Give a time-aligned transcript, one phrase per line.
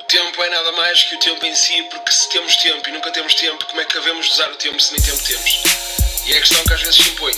[0.00, 2.92] O tempo é nada mais que o tempo em si, porque se temos tempo e
[2.92, 5.62] nunca temos tempo, como é que devemos usar o tempo se nem tempo temos?
[6.26, 7.32] E é a questão que às vezes se impõe.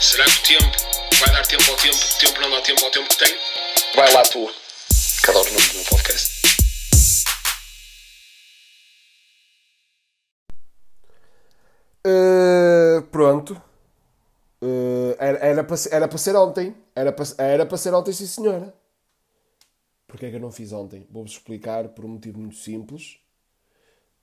[0.00, 0.76] Será que o tempo
[1.18, 3.38] vai dar tempo ao tempo, o tempo não dá tempo ao tempo que tem?
[3.94, 4.52] Vai lá tu,
[5.24, 6.30] que adoro o nome do meu podcast.
[12.06, 13.60] Uh, pronto.
[14.62, 16.74] Uh, era, era, para, ser- era para ser ontem.
[16.94, 18.74] Era para, era para ser ontem, sim senhora.
[20.10, 21.06] Porquê é que eu não fiz ontem?
[21.08, 23.20] Vou-vos explicar por um motivo muito simples.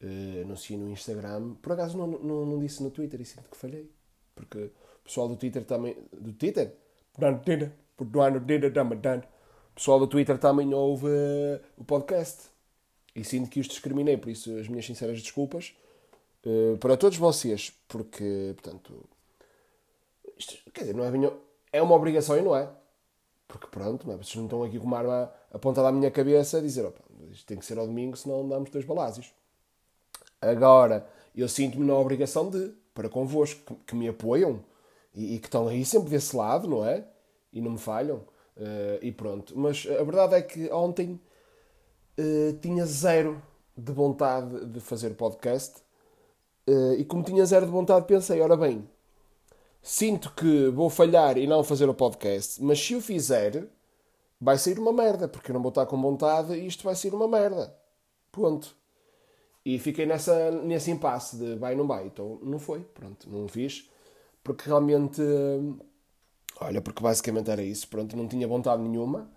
[0.04, 1.54] Uh, anunciei no Instagram.
[1.62, 3.90] Por acaso não, não, não disse no Twitter e sinto que falhei.
[4.36, 5.96] Porque o pessoal do Twitter também.
[6.12, 6.76] Do Twitter?
[9.72, 12.50] O pessoal do Twitter também ouve uh, o podcast.
[13.16, 15.74] E sinto que os discriminei, por isso as minhas sinceras desculpas
[16.46, 17.72] uh, para todos vocês.
[17.88, 19.10] Porque, portanto.
[20.38, 21.32] Isto, quer dizer, não é, minha,
[21.72, 22.70] é uma obrigação e não é.
[23.48, 24.18] Porque pronto, não é?
[24.18, 27.02] vocês não estão aqui com uma arma apontada à minha cabeça a dizer opa,
[27.32, 29.34] isto tem que ser ao domingo, senão damos dois balásios.
[30.42, 34.64] Agora, eu sinto-me na obrigação de, para convosco, que, que me apoiam
[35.14, 37.06] e, e que estão aí sempre desse lado, não é?
[37.52, 38.18] E não me falham.
[38.58, 39.58] Uh, e pronto.
[39.58, 41.20] Mas a verdade é que ontem
[42.20, 43.42] uh, tinha zero
[43.76, 45.76] de vontade de fazer podcast.
[46.68, 48.88] Uh, e como tinha zero de vontade, pensei: ora bem,
[49.82, 53.68] sinto que vou falhar e não fazer o podcast, mas se o fizer,
[54.40, 57.14] vai sair uma merda, porque eu não vou estar com vontade e isto vai sair
[57.14, 57.76] uma merda.
[58.32, 58.76] Ponto.
[59.66, 62.06] E fiquei nessa, nesse impasse de vai não vai.
[62.08, 63.90] Então não foi, pronto, não fiz.
[64.44, 65.22] Porque realmente,
[66.62, 69.30] olha, porque basicamente era isso, pronto, não tinha vontade nenhuma,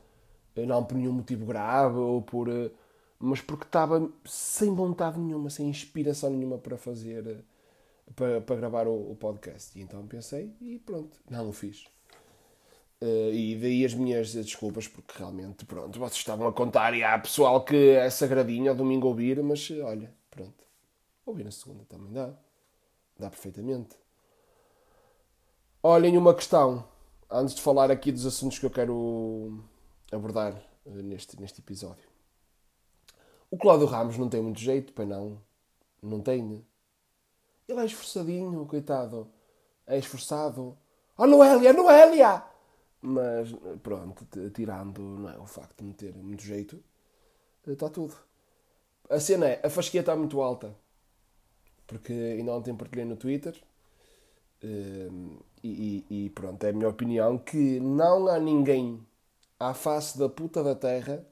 [0.57, 2.49] não por nenhum motivo grave ou por.
[3.19, 7.45] Mas porque estava sem vontade nenhuma, sem inspiração nenhuma para fazer
[8.15, 9.79] para, para gravar o, o, podcast.
[9.79, 11.85] E então pensei e pronto, não o fiz.
[13.03, 17.19] Uh, e daí as minhas desculpas, porque realmente, pronto, vocês estavam a contar e há
[17.19, 20.65] pessoal que é sagradinho ao domingo ouvir, mas olha, pronto,
[21.25, 22.31] ouvir na segunda também dá.
[23.19, 23.97] Dá perfeitamente.
[25.83, 26.87] Olhem uma questão,
[27.31, 29.63] antes de falar aqui dos assuntos que eu quero
[30.13, 32.09] abordar uh, neste, neste episódio.
[33.51, 35.41] O Cláudio Ramos não tem muito jeito, para não.
[36.03, 36.65] Não tem,
[37.71, 39.31] ele é esforçadinho, coitado.
[39.87, 40.79] É esforçado.
[41.19, 42.45] Oh, Noélia, Noélia!
[43.03, 43.49] Mas,
[43.83, 46.83] pronto, tirando não é, o facto de não ter muito jeito,
[47.67, 48.17] está tudo.
[49.11, 50.77] A cena é, a fasquia está muito alta.
[51.87, 53.55] Porque ainda ontem partilhei no Twitter.
[54.63, 59.07] Ehm, E, e, e pronto, é a minha opinião que não há ninguém
[59.61, 61.27] à face da puta da terra,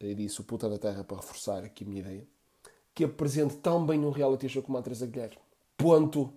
[0.00, 2.28] eu disse o puta da terra para reforçar aqui a minha ideia,
[2.94, 5.38] que apresente tão bem um reality show como a Teresa Guilherme.
[5.76, 6.32] Ponto.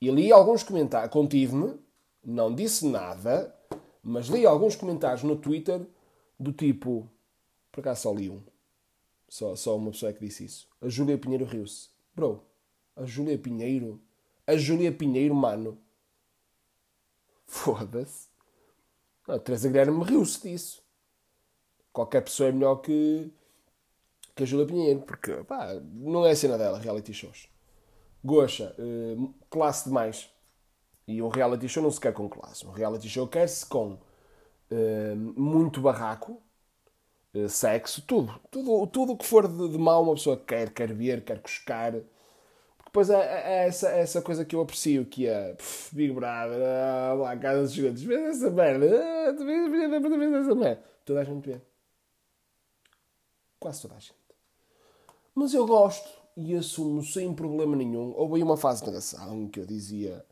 [0.00, 1.78] E li alguns comentários, contive-me,
[2.24, 3.54] não disse nada,
[4.02, 5.86] mas li alguns comentários no Twitter
[6.38, 7.10] do tipo,
[7.72, 8.42] por acaso só li um,
[9.28, 10.68] só, só uma pessoa que disse isso.
[10.80, 11.88] A Júlia Pinheiro riu-se.
[12.14, 12.44] Bro,
[12.94, 14.00] a Júlia Pinheiro,
[14.46, 15.78] a Júlia Pinheiro, mano,
[17.46, 18.28] foda-se.
[19.26, 20.82] A Teresa Guilherme riu-se disso.
[21.92, 23.32] Qualquer pessoa é melhor que
[24.34, 27.48] que a Júlia Pinheiro, porque pá, não é a cena dela, reality shows.
[28.24, 30.30] Goxa, uh, classe demais.
[31.06, 32.66] E um reality show não se quer com classe.
[32.66, 36.42] Um reality show quer-se com uh, muito barraco,
[37.34, 38.40] uh, sexo, tudo.
[38.50, 41.92] Tudo tudo o que for de, de mal uma pessoa quer, quer ver, quer cuscar.
[41.92, 46.12] Porque depois é, é essa, é essa coisa que eu aprecio, que é pff, Big
[46.12, 50.82] Brother, ah, lá, Casa dos Gigantes, vê essa merda, ah, vê essa merda.
[51.04, 51.60] Toda a gente vê.
[53.60, 54.23] Quase toda a gente.
[55.34, 58.12] Mas eu gosto e assumo sem problema nenhum.
[58.16, 60.24] Houve aí uma fase de negação que eu dizia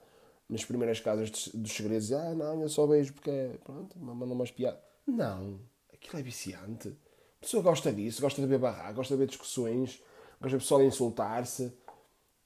[0.49, 3.59] nas primeiras casas dos segredos: Ah, não, eu só vejo porque é.
[3.65, 4.81] Pronto, mandam umas piadas.
[5.07, 5.59] Não,
[5.93, 6.89] aquilo é viciante.
[6.89, 10.01] A pessoa gosta disso, gosta de ver barraco, gosta de ver discussões,
[10.41, 11.73] gosta de pessoal insultar-se.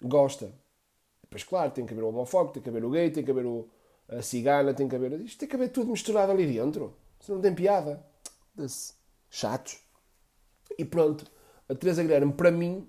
[0.00, 0.50] Gosta.
[1.22, 3.44] Depois, claro, tem que haver o homofóbico, tem que haver o gay, tem que haver
[3.44, 3.68] o,
[4.08, 5.12] a cigana, tem que haver.
[5.20, 6.96] Isto tem que haver tudo misturado ali dentro.
[7.20, 8.02] Se não tem piada.
[9.28, 9.78] Chatos.
[10.78, 11.35] E pronto
[11.68, 12.88] a Teresa Guilherme, para mim,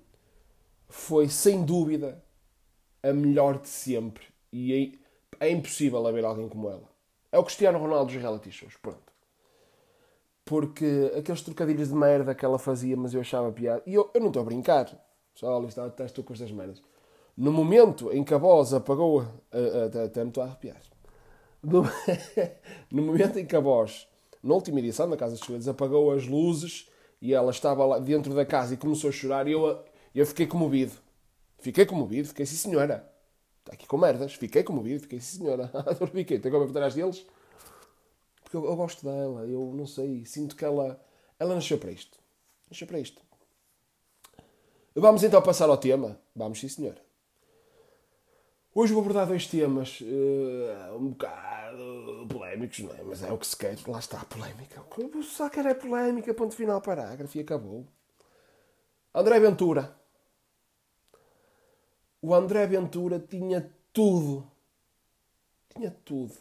[0.88, 2.22] foi sem dúvida
[3.02, 4.24] a melhor de sempre.
[4.52, 4.98] E
[5.40, 6.88] é, é, impossível haver alguém como ela.
[7.30, 9.12] É o Cristiano Ronaldo dos reality shows, pronto.
[10.44, 13.82] Porque aqueles trocadilhos de merda que ela fazia, mas eu achava piada.
[13.86, 14.90] E eu, eu não estou a brincar.
[15.34, 16.82] Só ali está, estou com estas merdas.
[17.36, 19.24] No momento em que a voz apagou,
[19.86, 20.80] até, até me estou a arrepiar.
[21.62, 21.82] No,
[22.90, 24.08] no momento em que a voz,
[24.42, 26.88] na última edição da Casa dos Segredos, apagou as luzes
[27.20, 29.84] e ela estava lá dentro da casa e começou a chorar e eu,
[30.14, 30.92] eu fiquei comovido.
[31.58, 33.10] Fiquei comovido, fiquei sim senhora.
[33.60, 34.34] Está aqui com merdas.
[34.34, 35.70] Fiquei comovido, fiquei sim senhora.
[36.12, 37.26] fiquei, tenho como atrás deles.
[38.42, 40.98] Porque eu, eu gosto dela, eu não sei, sinto que ela,
[41.38, 42.18] ela nasceu para isto.
[42.70, 43.20] Nasceu para isto.
[44.94, 46.18] Vamos então passar ao tema.
[46.34, 46.96] Vamos, sim, senhor.
[48.74, 52.26] Hoje vou abordar dois temas uh, um bocado
[52.58, 53.02] polémicos, não é?
[53.02, 53.76] Mas é o que se quer.
[53.86, 54.82] Lá está a polémica.
[55.22, 57.86] Só quer é polémica, ponto final, parágrafo e acabou.
[59.14, 59.96] André Ventura.
[62.20, 64.50] O André Ventura tinha tudo.
[65.74, 66.34] Tinha tudo.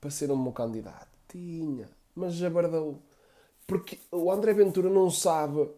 [0.00, 1.08] Para ser um bom candidato.
[1.28, 1.88] Tinha.
[2.14, 3.02] Mas jabardou.
[3.66, 5.70] Porque o André Ventura não sabe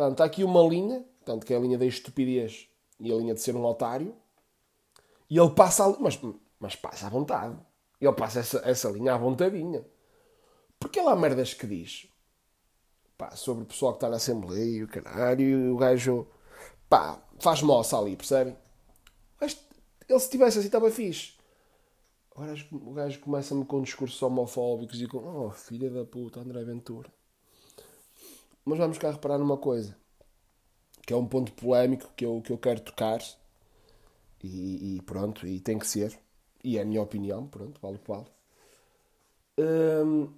[0.00, 2.68] Portanto, há aqui uma linha, tanto que é a linha da estupidez
[2.98, 4.14] e a linha de ser um otário,
[5.28, 6.18] e ele passa ali, mas,
[6.58, 7.54] mas passa à vontade.
[8.00, 9.84] Ele passa essa, essa linha à vontadinha.
[10.78, 12.08] Porque ele há merdas que diz
[13.20, 16.26] pá, sobre o pessoal que está na Assembleia e o caralho, e o gajo
[16.88, 18.56] pá, faz moça ali, percebem?
[19.38, 19.58] Mas
[20.08, 21.34] ele se tivesse assim estava fixe.
[22.34, 27.12] Agora o gajo começa-me com discursos homofóbicos e com oh filha da puta, André Ventura.
[28.64, 29.94] Mas vamos cá reparar numa coisa,
[31.06, 33.20] que é um ponto polémico que eu, que eu quero tocar,
[34.42, 36.18] e, e pronto, e tem que ser,
[36.62, 38.26] e é a minha opinião, pronto, vale qual.
[39.58, 40.32] Hum,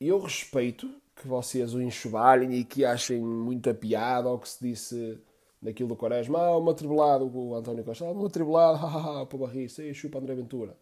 [0.00, 5.20] eu respeito que vocês o enxovalhem e que achem muita piada ao que se disse
[5.60, 9.68] naquilo do Quaresma, ah, uma tribulado, o António Costa, ah, uma tribulado, hahaha, para barrir,
[9.68, 10.76] sei, chupa André Ventura.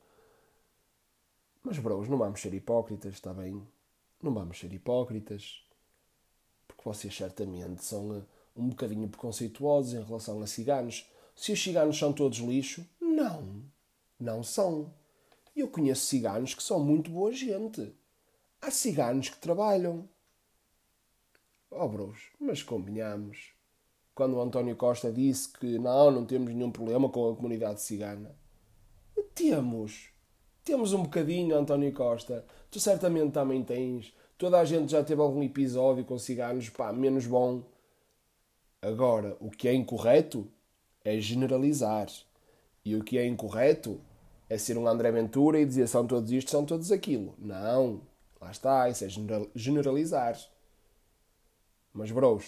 [1.62, 3.62] Mas, bros, não vamos ser hipócritas, está bem?
[4.22, 5.62] Não vamos ser hipócritas
[6.80, 8.22] porque vocês certamente são eh,
[8.56, 11.08] um bocadinho preconceituosos em relação a ciganos.
[11.34, 13.59] Se os ciganos são todos lixo, não,
[14.20, 14.92] não são.
[15.54, 17.94] Eu conheço ciganos que são muito boa gente.
[18.60, 20.08] Há ciganos que trabalham.
[21.70, 23.52] Oh, bros, mas combinamos.
[24.14, 28.36] Quando o António Costa disse que não, não temos nenhum problema com a comunidade cigana.
[29.34, 30.10] Temos.
[30.64, 32.44] Temos um bocadinho, António Costa.
[32.70, 34.14] Tu certamente também tens.
[34.36, 37.62] Toda a gente já teve algum episódio com ciganos, pá, menos bom.
[38.82, 40.46] Agora, o que é incorreto
[41.04, 42.08] é generalizar.
[42.84, 44.00] E o que é incorreto
[44.50, 47.34] é ser um André Ventura e dizer são todos isto, são todos aquilo.
[47.38, 48.02] Não.
[48.40, 49.08] Lá está, isso é
[49.54, 50.36] generalizar.
[51.94, 52.44] Mas, bros,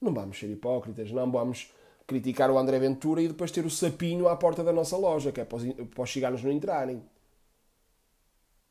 [0.00, 1.72] não vamos ser hipócritas, não vamos
[2.06, 5.40] criticar o André Ventura e depois ter o sapinho à porta da nossa loja, que
[5.40, 7.00] é para os, ciganos não entrarem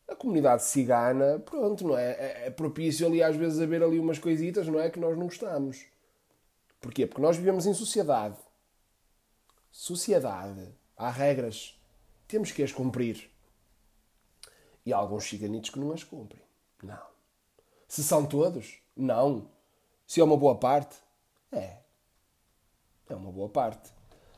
[0.05, 2.11] a comunidade cigana, pronto, não é?
[2.11, 2.47] é?
[2.47, 4.89] É propício ali às vezes a ver ali umas coisitas, não é?
[4.89, 5.85] Que nós não gostamos.
[6.81, 7.05] Porquê?
[7.05, 8.37] Porque nós vivemos em sociedade.
[9.71, 10.67] Sociedade.
[10.97, 11.78] Há regras.
[12.29, 13.29] Temos que as cumprir.
[14.85, 16.41] E há alguns ciganitos que não as cumprem.
[16.81, 16.97] Não.
[17.89, 18.77] Se são todos?
[18.95, 19.49] Não.
[20.07, 20.95] Se é uma boa parte?
[21.51, 21.79] É.
[23.09, 23.91] É uma boa parte.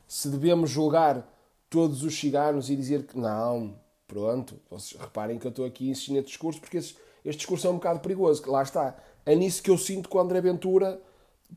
[0.08, 1.32] Se devemos julgar
[1.70, 3.80] todos os ciganos e dizer que não,
[4.12, 7.70] Pronto, vocês reparem que eu estou aqui insistindo neste discurso porque este, este discurso é
[7.70, 8.44] um bocado perigoso.
[8.52, 8.94] Lá está.
[9.26, 11.02] É nisso que eu sinto que o André Ventura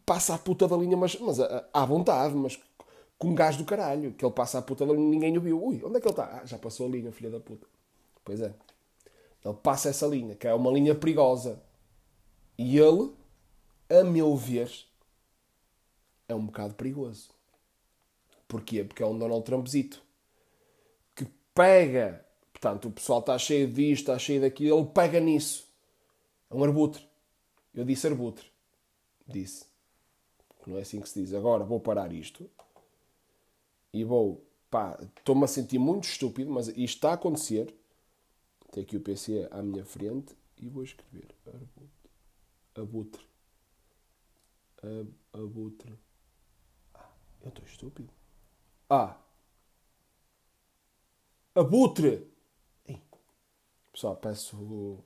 [0.07, 2.57] passa a puta da linha, mas, mas à vontade, mas
[3.19, 5.63] com gás do caralho, que ele passa a puta linha ninguém o viu.
[5.63, 6.41] Ui, onde é que ele está?
[6.41, 7.67] Ah, já passou a linha, filha da puta.
[8.25, 8.55] Pois é.
[9.45, 11.63] Ele passa essa linha, que é uma linha perigosa.
[12.57, 13.13] E ele,
[13.91, 14.71] a meu ver,
[16.29, 17.31] é um bocado perigoso.
[18.49, 18.85] Porquê?
[18.85, 20.03] Porque é um Donald Trumpzito
[21.15, 22.25] que pega
[22.65, 25.69] Portanto, o pessoal está cheio disto, está cheio daquilo, ele pega nisso.
[26.51, 27.07] É um arbutre.
[27.75, 28.47] Eu disse arbutre.
[29.27, 29.67] Disse.
[30.67, 31.35] Não é assim que se diz.
[31.35, 32.49] Agora vou parar isto
[33.95, 34.45] e vou.
[34.69, 37.73] Pá, estou-me a sentir muito estúpido, mas isto está a acontecer.
[38.73, 41.29] Tenho aqui o PC à minha frente e vou escrever.
[42.75, 43.25] Abutre.
[44.83, 45.95] Ab abutre.
[46.93, 47.09] Ah,
[47.43, 48.13] eu estou estúpido.
[48.91, 49.17] Ah.
[51.55, 52.29] Abutre!
[53.93, 55.05] Pessoal, peço,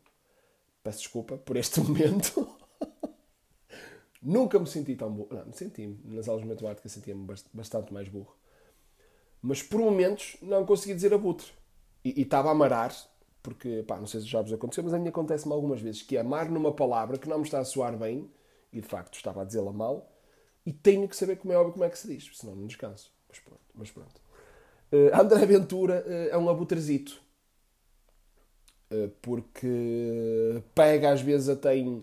[0.83, 2.57] peço desculpa por este momento.
[4.23, 5.29] Nunca me senti tão burro.
[5.31, 8.35] Não, me senti nas aulas de matemática sentia-me bastante mais burro.
[9.41, 11.49] Mas por momentos não consegui dizer abutre.
[12.05, 12.95] E, estava a amarar,
[13.43, 16.17] porque, pá, não sei se já vos aconteceu, mas a mim acontece-me algumas vezes, que
[16.17, 18.31] é amar numa palavra que não me está a soar bem,
[18.73, 20.11] e de facto estava a dizê-la mal,
[20.67, 23.13] e tenho que saber como é óbvio como é que se diz, senão não descanso.
[23.29, 23.61] Mas pronto.
[23.75, 24.21] Mas pronto.
[24.93, 27.21] Uh, André Ventura uh, é um abutrezito.
[28.91, 32.03] Eh, porque pega às vezes até em,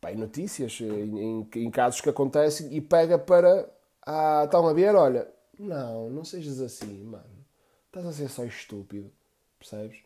[0.00, 3.68] pá, em notícias, em, em, em, casos que acontecem, e pega para.
[4.06, 4.94] Ah, estão a ver?
[4.94, 7.44] Olha, não, não sejas assim, mano.
[7.86, 9.10] Estás a ser só estúpido,
[9.58, 10.02] percebes?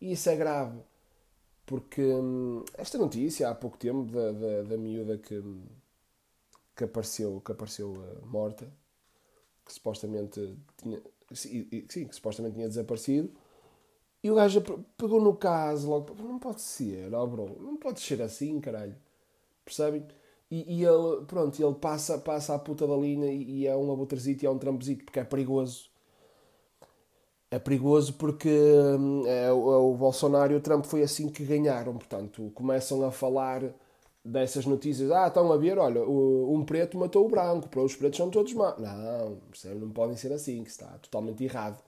[0.00, 0.80] E isso é grave,
[1.66, 5.42] porque hum, esta notícia há pouco tempo da, da, da miúda que,
[6.76, 8.70] que apareceu, que apareceu uh, morta,
[9.64, 11.02] que supostamente tinha.
[11.32, 11.64] Sim,
[12.08, 13.30] que supostamente tinha desaparecido
[14.22, 14.60] E o gajo
[14.96, 16.14] pegou no caso logo.
[16.14, 17.62] Não pode ser, ó oh bro.
[17.62, 18.96] Não pode ser assim, caralho.
[19.64, 20.06] Percebem?
[20.50, 23.92] E, e, ele, pronto, ele passa, passa a puta da linha e, e é um
[23.92, 25.88] abutrezito e é um trampezito porque é perigoso.
[27.50, 31.44] É perigoso porque hum, é, o, é o Bolsonaro e o Trump foi assim que
[31.44, 31.94] ganharam.
[31.94, 33.62] Portanto, começam a falar
[34.24, 35.10] dessas notícias.
[35.10, 38.52] Ah, estão a ver, olha, um preto matou o branco, para os pretos são todos
[38.54, 38.78] maus.
[38.78, 39.38] Não,
[39.76, 41.82] não podem ser assim, que está totalmente errado.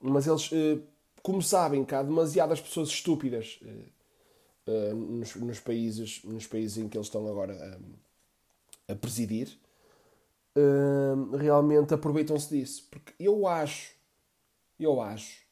[0.00, 0.78] Mas eles, eh,
[1.22, 3.60] como sabem que há demasiadas pessoas estúpidas
[4.66, 7.80] eh, eh, nos, nos, países, nos países em que eles estão agora
[8.88, 9.58] a presidir,
[11.38, 12.86] realmente aproveitam-se disso.
[12.90, 13.92] Porque eu acho,
[14.78, 15.42] eu acho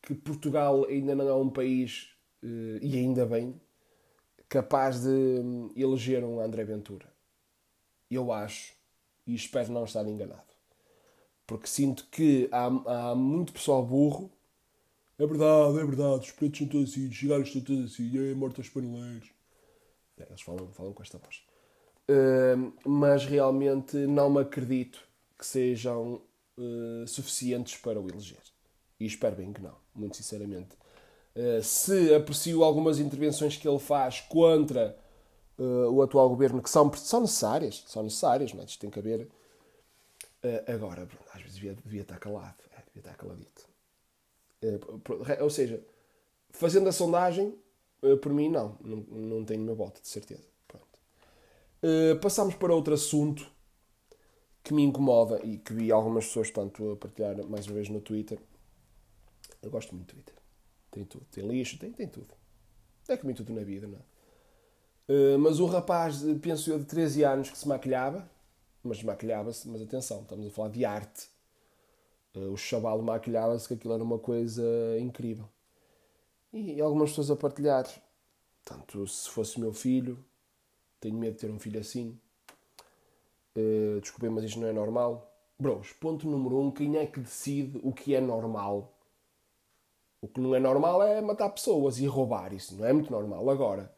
[0.00, 2.08] que Portugal ainda não é um país,
[2.42, 3.60] e ainda bem,
[4.52, 7.10] capaz de hum, eleger um André Ventura.
[8.10, 8.74] Eu acho,
[9.26, 10.52] e espero não estar enganado.
[11.46, 14.30] Porque sinto que há, há muito pessoal burro.
[15.18, 18.34] É verdade, é verdade, os pretos são todos assim, os cigarros estão todos assim, é
[18.34, 19.30] morto aos paneleiros.
[20.18, 21.42] É, eles falam, falam com esta voz.
[22.10, 25.00] Uh, mas realmente não me acredito
[25.38, 26.20] que sejam
[26.58, 28.42] uh, suficientes para o eleger.
[28.98, 30.76] E espero bem que não, muito sinceramente.
[31.34, 34.96] Eh, se aprecio algumas intervenções que ele faz contra
[35.58, 39.28] uh, o atual governo, que são, são necessárias, são necessárias, mas tem que haver.
[40.44, 43.71] Uh, agora, às vezes devia, devia estar calado, é, devia estar caladito.
[45.40, 45.84] Ou seja,
[46.50, 47.54] fazendo a sondagem,
[48.20, 50.44] por mim, não, não, não tenho meu voto, de certeza.
[50.66, 50.86] Pronto.
[52.20, 53.50] passamos para outro assunto
[54.62, 58.00] que me incomoda e que vi algumas pessoas tanto a partilhar mais uma vez no
[58.00, 58.38] Twitter.
[59.62, 60.34] Eu gosto muito do Twitter.
[60.90, 61.26] Tem tudo.
[61.30, 62.34] Tem lixo, tem, tem tudo.
[63.08, 64.12] É como em tudo na vida, não é?
[65.08, 68.30] Uh, mas o rapaz, penso eu, de 13 anos que se maquilhava,
[68.82, 71.28] mas maquilhava-se, mas atenção, estamos a falar de arte.
[72.34, 74.62] Uh, o chaval maquilhava-se, que aquilo era uma coisa
[74.98, 75.48] incrível.
[76.52, 77.86] E, algumas pessoas a partilhar.
[78.64, 80.24] Tanto se fosse meu filho,
[81.00, 82.18] tenho medo de ter um filho assim.
[83.56, 85.30] Uh, mas isto não é normal.
[85.58, 88.92] Bros, ponto número um: quem é que decide o que é normal?
[90.20, 92.52] O que não é normal é matar pessoas e roubar.
[92.54, 93.50] Isso não é muito normal.
[93.50, 93.92] Agora,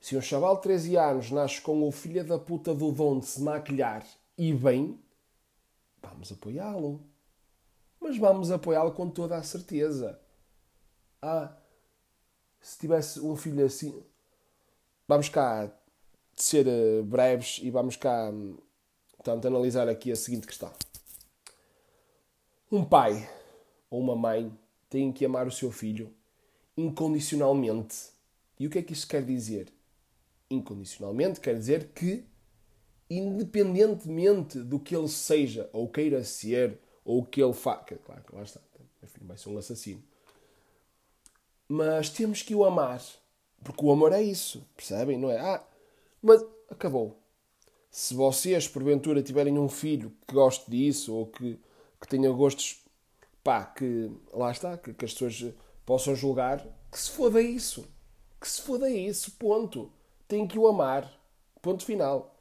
[0.00, 3.26] se um chaval de 13 anos nasce com o filho da puta do dom de
[3.26, 4.06] se maquilhar
[4.36, 4.98] e bem,
[6.02, 7.00] vamos apoiá-lo.
[8.00, 10.18] Mas vamos apoiá-lo com toda a certeza.
[11.20, 11.56] Ah,
[12.60, 14.02] se tivesse um filho assim.
[15.06, 15.72] Vamos cá
[16.36, 18.30] ser uh, breves e vamos cá,
[19.16, 20.72] portanto, analisar aqui a seguinte questão.
[22.70, 23.28] Um pai
[23.90, 24.52] ou uma mãe
[24.90, 26.14] têm que amar o seu filho
[26.76, 28.10] incondicionalmente.
[28.58, 29.72] E o que é que isto quer dizer?
[30.50, 32.24] Incondicionalmente quer dizer que,
[33.10, 36.78] independentemente do que ele seja, ou queira ser,
[37.08, 37.96] ou o que ele faça.
[38.04, 38.60] Claro que lá está,
[39.00, 40.04] meu filho vai ser um assassino.
[41.66, 43.02] Mas temos que o amar.
[43.64, 45.18] Porque o amor é isso, percebem?
[45.18, 45.38] Não é?
[45.38, 45.66] Ah,
[46.22, 47.18] mas acabou.
[47.90, 51.58] Se vocês, porventura, tiverem um filho que goste disso ou que,
[51.98, 52.84] que tenha gostos
[53.42, 55.54] pá, que lá está, que, que as pessoas
[55.86, 56.62] possam julgar,
[56.92, 57.86] que se foda isso.
[58.38, 59.90] Que se foda isso, ponto.
[60.28, 61.10] Tem que o amar.
[61.62, 62.36] Ponto final.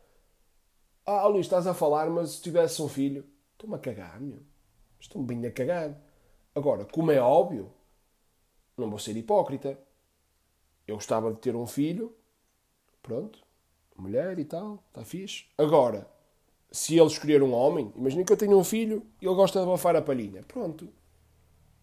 [1.05, 4.39] Ah, Luís, estás a falar, mas se tivesse um filho, estou-me a cagar, meu.
[4.99, 5.95] Estou-me bem a cagar.
[6.53, 7.71] Agora, como é óbvio,
[8.77, 9.77] não vou ser hipócrita.
[10.87, 12.15] Eu gostava de ter um filho,
[13.03, 13.39] pronto,
[13.95, 15.45] mulher e tal, está fixe.
[15.57, 16.07] Agora,
[16.71, 19.65] se ele escolher um homem, imagina que eu tenho um filho e ele gosta de
[19.65, 20.43] abafar a palhinha.
[20.47, 20.87] Pronto.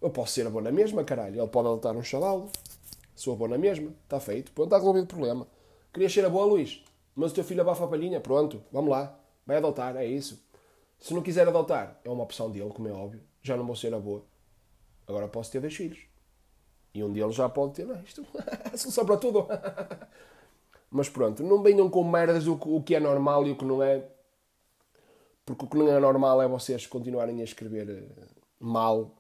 [0.00, 1.40] Eu posso ser a boa na mesma, caralho.
[1.40, 2.50] Ele pode adotar um chalalo.
[3.14, 3.92] Sou a boa na mesma.
[4.04, 4.52] Está feito.
[4.52, 5.46] Pronto, está resolvido o problema.
[5.92, 6.84] Querias ser a boa, Luís?
[7.14, 8.20] Mas o teu filho abafa a palhinha.
[8.20, 9.18] Pronto, vamos lá.
[9.46, 10.42] Vai adotar, é isso.
[10.98, 13.22] Se não quiser adotar, é uma opção dele, como é óbvio.
[13.42, 14.24] Já não vou ser a boa.
[15.06, 16.00] Agora posso ter dois filhos.
[16.94, 17.86] E um deles já pode ter.
[17.86, 18.24] Não, isto
[18.72, 19.46] é solução para tudo.
[20.90, 24.08] Mas pronto, não venham com merdas o que é normal e o que não é
[25.44, 28.26] porque o que não é normal é vocês continuarem a escrever eh,
[28.58, 29.14] mal,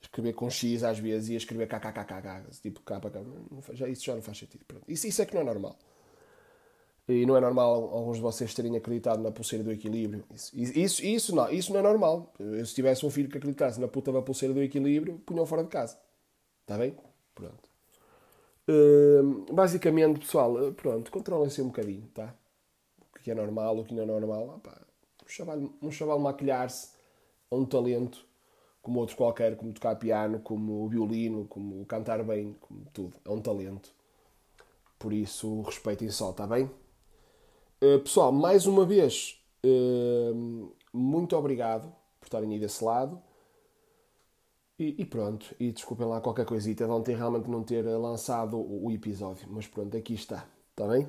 [0.00, 3.74] escrever com X às vezes e a escrever kkkk, tipo KK.
[3.74, 4.64] Já, isso já não faz sentido.
[4.86, 5.78] Isso, isso é que não é normal.
[7.08, 10.24] E não é normal alguns de vocês terem acreditado na pulseira do equilíbrio.
[10.34, 12.32] Isso, isso, isso, não, isso não é normal.
[12.38, 15.62] Eu, se tivesse um filho que acreditasse na puta da pulseira do equilíbrio, punham fora
[15.62, 15.96] de casa.
[16.62, 16.96] Está bem?
[17.32, 17.70] Pronto.
[18.68, 22.34] Uh, basicamente, pessoal, pronto, controlem-se um bocadinho, tá?
[23.00, 24.56] O que é normal, o que não é normal.
[24.56, 24.76] Opa,
[25.24, 26.88] um chaval, um chaval maquilhar-se
[27.50, 28.26] é um talento
[28.82, 33.16] como outro qualquer, como tocar piano, como violino, como cantar bem, como tudo.
[33.24, 33.92] É um talento.
[34.98, 36.70] Por isso, respeitem só, está bem?
[37.82, 43.22] Uh, pessoal, mais uma vez, uh, muito obrigado por estarem aí desse lado.
[44.78, 48.86] E, e, pronto, e desculpem lá qualquer coisita de ontem realmente não ter lançado o,
[48.86, 51.08] o episódio, mas pronto, aqui está, está bem?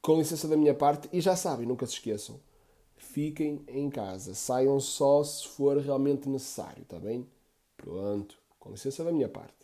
[0.00, 2.40] Com licença da minha parte, e já sabem, nunca se esqueçam,
[2.96, 7.26] fiquem em casa, saiam só se for realmente necessário, está bem?
[7.76, 9.61] Pronto, com licença da minha parte.